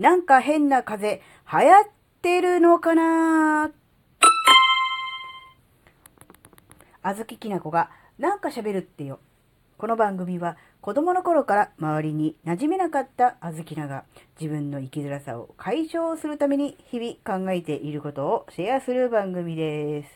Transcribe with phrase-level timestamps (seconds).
[0.00, 1.84] なんか変な風邪流行っ
[2.22, 3.70] てるのかな？
[7.02, 9.20] あずききなこがなんか喋るってよ。
[9.76, 14.04] この番組は子供の頃から周りに馴染めなかったあずきなが
[14.40, 20.08] 自分の生きづらさを解消するために日々考えていることをシェアする番組です。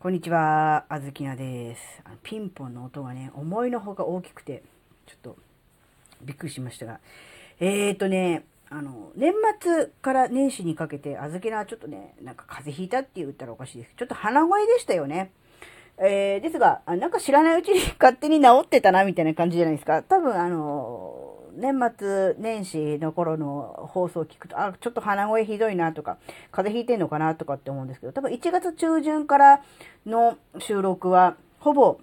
[0.00, 1.80] こんにちは、あずきなです。
[2.22, 4.62] ピンポンの音がね、思いのほか大きくて、
[5.06, 5.36] ちょっと
[6.20, 7.00] びっくりしましたが。
[7.60, 13.94] えーとね、あの、年末から年始にかけて、あずきなはちょっとね、なんか風邪ひいたって言ったらおかしいです。
[13.96, 15.30] ちょっと鼻声でしたよね。
[15.98, 20.02] えー、ですが、あなんか知らないうちに勝手に治ってたな、みたいな感じじゃないですか。
[20.02, 26.18] 多分、あの、年末年始の頃の放送を聞くと、あ、ちょっと鼻声ひどいなとか、
[26.50, 29.62] 風邪ひいてんのかなとかって思うんですけど、多分1月中旬から
[30.04, 31.98] の収録は、ほぼ、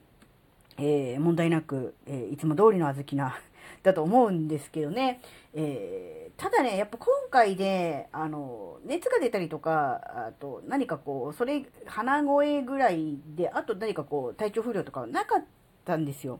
[0.83, 3.35] えー、問題なく、えー、いつも通りのあずきな、
[3.83, 5.21] だと思うんですけどね。
[5.53, 15.43] えー、ただね、やっぱ今回で、あの、熱が出たりとか、あと何かこう、それ、鼻声ぐらいで、あと何かこう、体調不良とかはなかっ
[15.85, 16.39] たんですよ。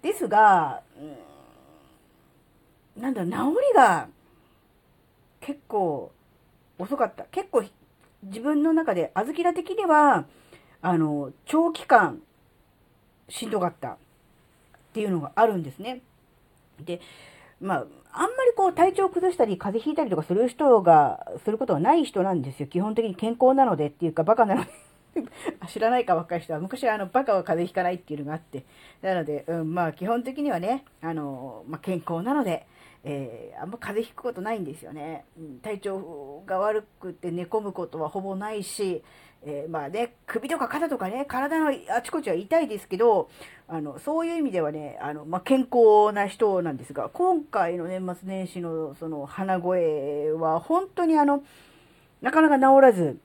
[0.00, 0.82] ですが、
[2.96, 4.08] うん、なんだ、治りが
[5.40, 6.10] 結構
[6.78, 7.24] 遅かった。
[7.24, 7.62] 結構
[8.22, 10.24] 自分の中で、あずきら的には、
[10.80, 12.22] あの、長期間
[13.28, 13.96] しんどかったっ
[14.92, 16.02] ていうのがあるんですね。
[16.84, 17.00] で、
[17.60, 17.78] まあ、
[18.12, 22.68] あんまりこう体調を崩したり風邪ひいたりとかする人が、することはない人なんですよ。
[22.68, 24.70] 基本的に健康なのでっていうかバカなので
[25.68, 28.64] 知らないか若い人は、昔はあの、バカは風邪ひかないっていうのがあって。
[29.02, 32.66] なので、うん、まあ基本的にはね、あの、まあ健康なので、
[33.04, 35.24] えー、あんま風邪ひくことないんですよね。
[35.62, 39.02] 体調が悪くて寝込むことはほぼないし、
[39.46, 43.28] えー、まあね、首とか肩とかね、体のあちこちは痛いですけど、
[43.68, 51.44] あの、そういう意味ではね、あの、まあ、健康な人なんですが、今回の年末年始のその鼻声は本当にあの、
[52.22, 53.18] なかなか治らず、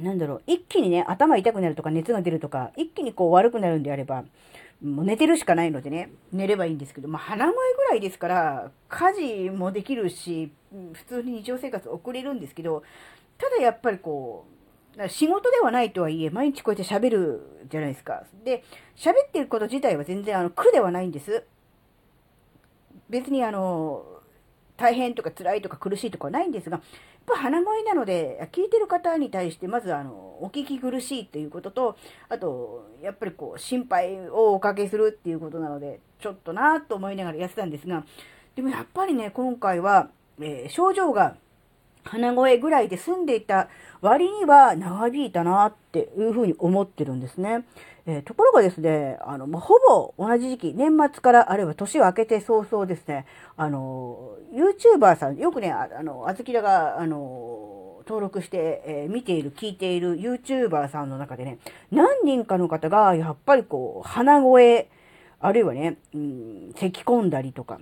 [0.00, 4.24] なんだろう、一気にね、頭痛くなるとか熱が出るとか、一気にこう悪くなるんであれば、
[4.82, 10.52] もう寝てるしかないのでね、寝ればいいんですけど、まあ、鼻声ぐらいですから、家事もできるし、
[10.92, 12.82] 普通に日常生活送れるんですけど、
[13.38, 14.55] ただやっぱりこう、
[15.08, 18.24] 仕事ではないとはいえ、毎日こうやって喋るじゃないですか。
[18.44, 18.64] で、
[18.96, 21.44] 喋ってること自体は全然あの苦ではないんです。
[23.10, 24.04] 別にあの、
[24.76, 26.84] 大変とか辛いとか苦しいとかはないんですが、やっ
[27.26, 31.96] ぱ鼻声なので、聞いてる方に対してまずあの、お聞き苦しいっていうことと、
[32.28, 38.04] あと、やっぱりこう、心配をおかけするっていうことなので、ちょっとなぁと思いながらやってたんですが、
[38.54, 41.36] でもやっぱりね、今回は、えー、症状が
[42.06, 43.68] 鼻声ぐらいで済んでいた
[44.00, 47.64] 割には長引いたなっていうふうに思ってるんですね。
[48.06, 61.58] えー、ところがですね、あの、まあ、ほぼ同じ時期、年末からあるいは年を明けて早々ですね、あの、YouTuber さん、よくね、あの、あずきらが、あの、登録して、えー、見ている、聞いている YouTuber さんの中でね、
[61.90, 64.88] 何人かの方が、やっぱりこう、鼻声、
[65.40, 67.80] あるいはね、うん、咳込んだりとか、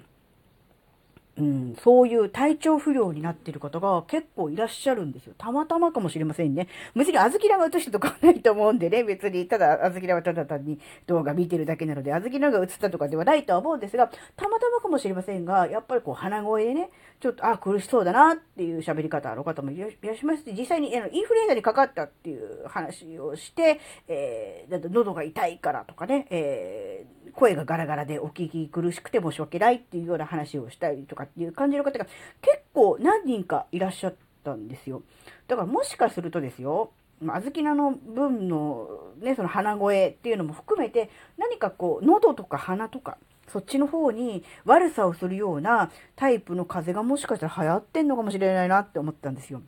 [1.36, 5.34] うん、そういう体調不良になってる方が結構いらっしゃるんですよ。
[5.36, 6.68] たまたまかもしれませんね。
[6.94, 16.90] 別にあずきらが映してとかはないと思うんでね、 別に、ただ、あずきらはただ単に動画見てるだけなので、あずきらが映ったとかではないとは思うんですが、たまたまかもしれませんが、やっぱりこう鼻声でね、
[17.20, 32.06] ちょっと、あ、苦しそうだなっていう喋り方の方もいらっしゃいますし、実際にあのインフルエンザにかかったっていう話をして、えー、だ喉が痛いからとかね、えー、声がガラガラでお聞き苦しくて申し訳ないっていうような話をしたりとかっていう感じの方が
[32.40, 34.14] 結構何人かいらっしゃっ
[34.44, 35.02] たんですよ。
[35.48, 36.90] だからもしかするとですよ、
[37.28, 38.88] あずきなの分の
[39.20, 43.18] ね、その鼻声っていうのも含めて、何かこう、喉とか鼻とか、
[43.48, 49.62] そっちの方に悪さをするようなタイプの風邪がもしかしたら流行ってんのかもしれないなって思ったんですよ。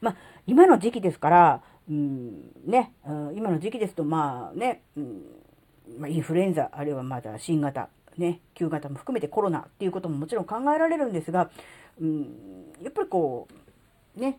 [0.00, 0.16] まあ、
[0.46, 5.22] 今の時期ですから、うん、ね、うん、今の時期ですと、まあね、うん
[5.98, 11.50] ま、インフルエンザ、あるいはまだ新型、ね、旧型も含めてコロナっていうことももちろん考えられるんですが、
[12.00, 12.26] うん、
[12.82, 13.48] やっぱりこ
[14.16, 14.38] う、ね、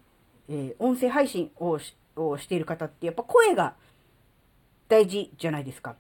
[0.50, 1.80] えー、音声配信を
[2.16, 3.76] をしている方って、やっぱ声が
[4.88, 5.92] 大事じゃないですか。
[5.92, 5.96] っ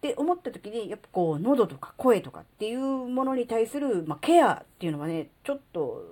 [0.00, 6.02] て思った時に、やっぱこう、喉とか声とかっていうものに対する、まあ、ケアっていうのはね、ちょっと、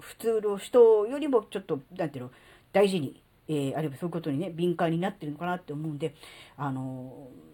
[0.00, 2.30] 普通の人よりもちょっと、なんていうの、
[2.72, 6.14] 大事に、えー、あるいはそういうことにね、敏感になってるのかなって思うんで、
[6.56, 7.51] あのー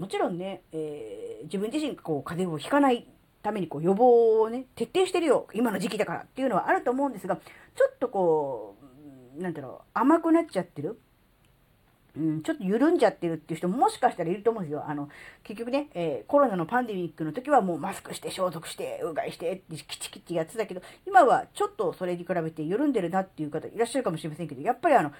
[0.00, 3.06] もちろんね、えー、自分自身こう風邪をひかない
[3.42, 7.42] ためにこう予防をね、徹底してるよ、今の時期だからっていうのはあると思うんですが、ちょ
[7.90, 8.76] っとこ
[9.38, 10.98] う、なんだろう、甘くなっちゃってる。
[12.16, 14.84] うん、ちょっと緩んじゃってるっていう人ももしかしたらいると思うんですよ。
[14.88, 15.10] あの、
[15.44, 25.12] 結局ね、えー、コロナのパンデミックの時はもうマスクして消毒してうがいしてってキチキチやってたけど、今はちょっとそれに比べて緩んでるなっていう方いらっしゃるかもしれませんけど、やっぱりあの、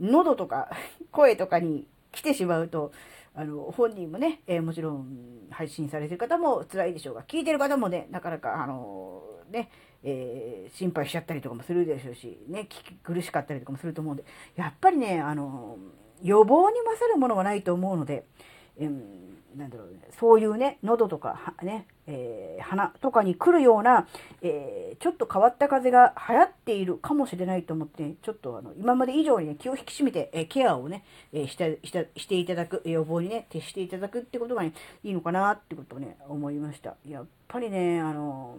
[0.00, 0.70] 喉とか
[1.12, 2.92] 声とかに来てしまうと、
[3.34, 9.70] あの、本人もね、えー、もちろん配信されてる方も辛いでしょうが、聞いてる方もね、なかなか、あのー、ね、
[10.02, 12.68] えー、心配しちゃったりとかもするでしょうし、ね、
[13.02, 14.24] 苦しかったりとかもすると思うんで、
[14.56, 15.78] やっぱりね、あの
[16.22, 18.24] 予防に勝るものはないと思うので、
[18.78, 18.90] えー、
[19.56, 24.06] なんだろうね、そういうね、喉とか、ね、えー、鼻とかに来るような、
[24.40, 34.72] えー、ちょっと変わった風が流行っているかもしれないと思って、ちょっとあの、今まで以上にね、気を引き締めて、えケアをね、えしてしてしていただく、予防にね、徹していただくってことがね、
[35.04, 36.96] いいのかなってことをね、思いました。
[37.08, 38.56] やっぱりね、あの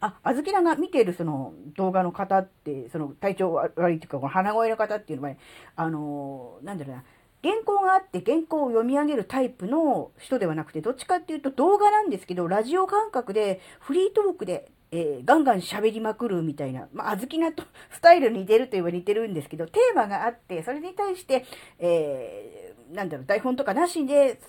[0.00, 5.38] あ、あずきらが見ているその動画の方って、その体調悪いっていうか、この鼻声の方っていうのはね、
[5.74, 7.04] あのなんだろうな、
[7.42, 21.44] 原稿があって原稿を読み上げるタイプの人ではなくて、どっちかっていうと動画なんですけど、ラジオ感覚でフリートークで、えー、ガンガン喋りまくるみたいな、まあ、あずきなと スタイルに似てると言えば似てるんですけど、テーマがあって、それに対して、
[21.78, 24.40] えー、なんだろう、台本とかなしで、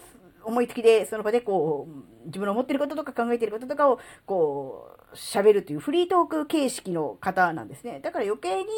[0.43, 7.99] 思いつきで、その場でこう、自分の思ってることとか考えてることとかを、こう、喋るというフリートーク形式の方なんですね。
[8.01, 8.69] だから余計に、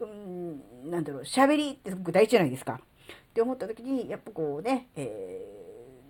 [0.00, 2.80] うん、なんだろう、喋りってすごく大事じゃないですか。
[3.30, 5.44] って思った時に、やっぱこうね、え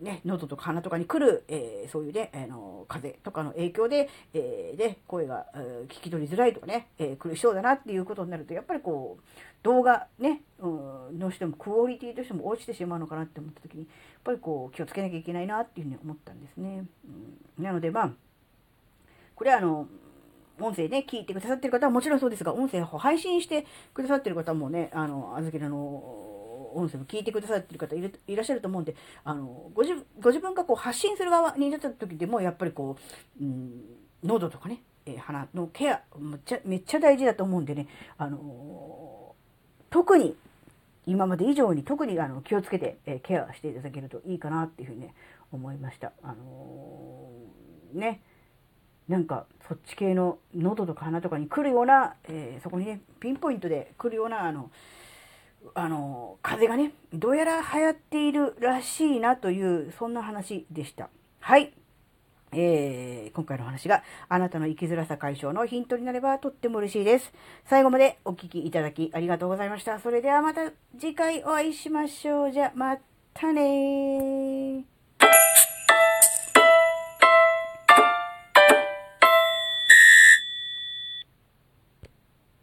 [0.03, 9.25] ー、ね、喉とか鼻とかに来る、えー、そういうね、あの、風邪とかの影響で、えー、で、声が、えー、聞き取りづらいとかね、えー、苦しそうだなっていうことになると、やっぱりこう、
[9.63, 10.69] 動画ね、う
[11.13, 13.89] ん、どうしてもクオリティとしても落ちてしまうのかなって思った時に、やっ
[14.25, 16.85] ぱりこう、気をつけなきゃいけないなっていうふうに思ったんですね。
[17.59, 18.13] うん、なので、まあ、
[19.35, 19.89] これはあの、
[20.61, 26.44] 音声ね、聞いてくださってる方はもちろんそうですが、音声を配信してくださってる方もね、あの、あずきらの
[26.75, 28.03] 音声も聞いてくださってる方い
[28.37, 28.95] らっしゃると思うんで、
[29.25, 32.97] あの、ご自ご自分がこう発信する側になった時でも、やっぱりこ
[33.41, 33.81] う、うん、
[34.23, 37.87] 喉とかね、えー、鼻のケアめっちゃ、めっちゃ大事だと思うんでね、
[38.19, 40.37] あのー、特に、
[41.07, 45.15] 今まで以上に特にあの気をつけて、えー、ケアしていただけるといいかなっていうふうにね、
[45.53, 46.13] 思いました。
[46.23, 48.23] あのー、ね、
[49.09, 54.71] なんかそっち系の喉とか鼻とかに来るような、えー、そこにね、ピンポイントで来るような、あの、
[55.75, 61.09] あの、風がね、どうやら流行っているらしいなという、そんな話でした。
[61.41, 61.73] はい。
[62.57, 67.33] えー、今回の話があなたの生きづらさ解消のヒントになればとっても嬉しいです。
[67.65, 69.99] 最後までお聴きいただきありがとうございました。
[69.99, 72.53] それではまた次回お会いしましょう。
[72.53, 72.97] じゃ、ま
[73.33, 74.94] たね。